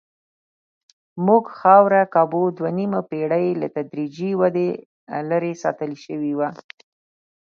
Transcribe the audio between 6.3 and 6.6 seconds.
وه.